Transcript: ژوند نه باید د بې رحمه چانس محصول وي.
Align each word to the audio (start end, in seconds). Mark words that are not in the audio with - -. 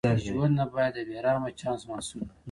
ژوند 0.25 0.53
نه 0.59 0.65
باید 0.71 0.93
د 0.97 0.99
بې 1.07 1.17
رحمه 1.25 1.49
چانس 1.59 1.81
محصول 1.89 2.21
وي. 2.27 2.35